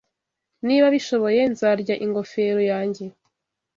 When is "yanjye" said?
2.71-3.05